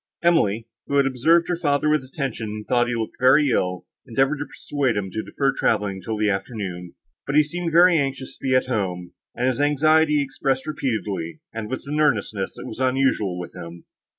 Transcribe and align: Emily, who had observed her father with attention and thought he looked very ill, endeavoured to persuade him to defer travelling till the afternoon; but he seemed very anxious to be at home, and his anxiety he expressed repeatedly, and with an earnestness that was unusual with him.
Emily, 0.23 0.67
who 0.87 0.95
had 0.95 1.05
observed 1.05 1.47
her 1.47 1.55
father 1.55 1.87
with 1.87 2.03
attention 2.03 2.49
and 2.49 2.67
thought 2.67 2.87
he 2.87 2.95
looked 2.95 3.19
very 3.19 3.49
ill, 3.51 3.85
endeavoured 4.07 4.39
to 4.39 4.47
persuade 4.47 4.97
him 4.97 5.11
to 5.11 5.21
defer 5.21 5.53
travelling 5.53 6.01
till 6.01 6.17
the 6.17 6.27
afternoon; 6.27 6.95
but 7.27 7.35
he 7.35 7.43
seemed 7.43 7.71
very 7.71 7.99
anxious 7.99 8.35
to 8.35 8.41
be 8.41 8.55
at 8.55 8.65
home, 8.65 9.13
and 9.35 9.45
his 9.47 9.61
anxiety 9.61 10.15
he 10.15 10.23
expressed 10.23 10.65
repeatedly, 10.65 11.41
and 11.53 11.69
with 11.69 11.83
an 11.85 11.99
earnestness 11.99 12.55
that 12.55 12.65
was 12.65 12.79
unusual 12.79 13.37
with 13.37 13.53
him. 13.53 13.83